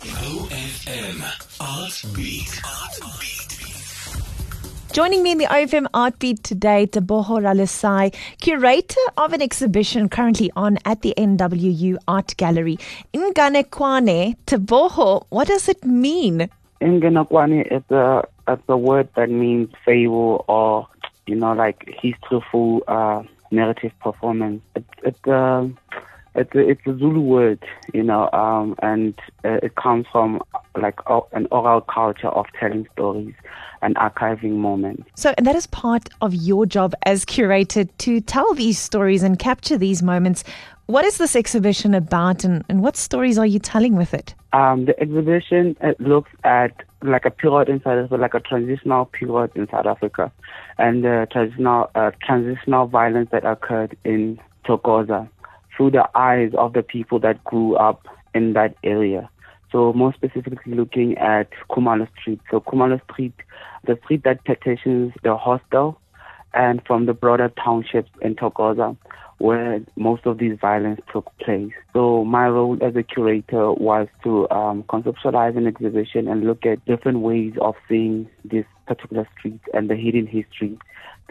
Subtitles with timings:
[0.00, 1.20] OFM
[1.60, 2.60] Art Beat.
[2.64, 4.92] Art Beat.
[4.94, 10.50] Joining me in the OFM Art Beat today, Teboho Ralesai, curator of an exhibition currently
[10.56, 12.78] on at the NWU Art Gallery.
[13.12, 16.48] Inganekwane, Teboho, what does it mean?
[16.80, 20.88] Inganekwane is a, it's a word that means fable or,
[21.26, 24.62] you know, like historical uh, narrative performance.
[24.74, 25.66] It, it, uh,
[26.40, 27.62] it's a, it's a Zulu word,
[27.92, 29.14] you know, um, and
[29.44, 30.42] uh, it comes from
[30.76, 30.98] like
[31.32, 33.34] an oral culture of telling stories
[33.82, 35.04] and archiving moments.
[35.14, 39.38] So, and that is part of your job as curator to tell these stories and
[39.38, 40.44] capture these moments.
[40.86, 44.34] What is this exhibition about, and, and what stories are you telling with it?
[44.52, 46.72] Um, the exhibition it looks at
[47.02, 50.32] like a period in South Africa, like a transitional period in South Africa,
[50.78, 55.28] and the transitional uh, transitional violence that occurred in Thokoza
[55.80, 59.30] through the eyes of the people that grew up in that area.
[59.72, 62.38] So more specifically looking at Khumalo Street.
[62.50, 63.32] So Khumalo Street,
[63.86, 65.98] the street that petitions the hostel
[66.52, 68.94] and from the broader townships in Thokoza
[69.38, 71.72] where most of these violence took place.
[71.94, 76.84] So my role as a curator was to um, conceptualize an exhibition and look at
[76.84, 80.78] different ways of seeing this particular street and the hidden history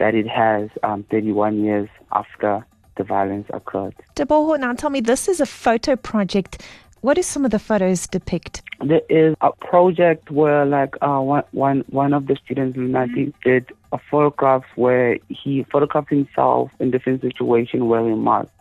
[0.00, 2.66] that it has um, 31 years after
[3.00, 3.94] the violence occurred.
[4.14, 6.62] Teboho, now tell me, this is a photo project.
[7.00, 8.60] What do some of the photos depict?
[8.84, 13.72] There is a project where, like, uh, one, one, one of the students, Lunati, did
[13.90, 18.52] a photograph where he photographed himself in different situations wearing masks.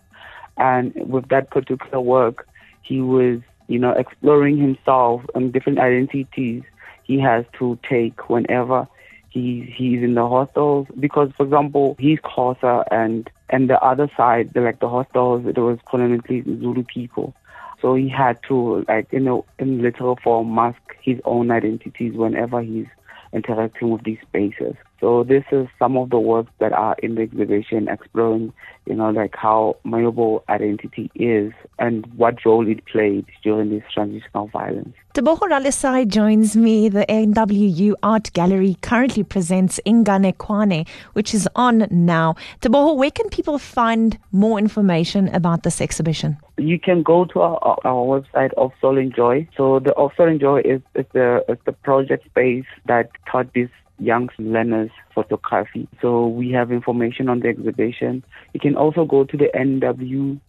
[0.56, 2.48] And with that particular work,
[2.82, 6.64] he was, you know, exploring himself and different identities
[7.04, 8.88] he has to take whenever
[9.30, 14.54] he he's in the hostels because for example he's Xhosa and and the other side
[14.54, 17.34] the, like the hostels there was predominantly Zulu people.
[17.82, 22.62] So he had to like you know in literal form mask his own identities whenever
[22.62, 22.88] he's
[23.34, 27.22] interacting with these spaces so this is some of the works that are in the
[27.22, 28.54] exhibition exploring
[28.86, 34.48] you know like how malleable identity is and what role it played during this transitional
[34.48, 36.88] violence Teboho Ralesai joins me.
[36.88, 42.36] The NWU Art Gallery currently presents Inganekwane, which is on now.
[42.62, 46.38] Teboho, where can people find more information about this exhibition?
[46.58, 49.48] You can go to our, our website of Soul and Joy.
[49.58, 53.52] So the of Soul and Joy is, is the is the project space that taught
[53.54, 55.88] these young learners photography.
[56.02, 58.24] So we have information on the exhibition.
[58.54, 60.40] You can also go to the NWU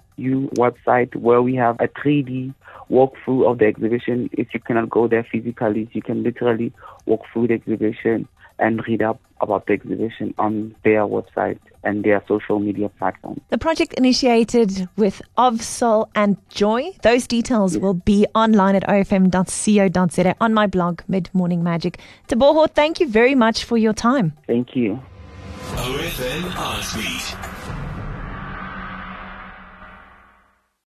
[0.55, 2.55] website where we have a 3D
[2.91, 4.31] walkthrough of the exhibition.
[4.33, 6.73] If you cannot go there physically, you can literally
[7.07, 8.29] walk through the exhibition
[8.61, 13.41] and read up about the exhibition on their website and their social media platforms.
[13.49, 16.93] The project initiated with Of Soul and Joy.
[17.03, 21.99] Those details will be online at ofm.co.za on my blog, Mid Morning Magic.
[22.29, 24.35] Teboho, thank you very much for your time.
[24.47, 25.01] Thank you.
[25.77, 28.00] OFM Art Beat.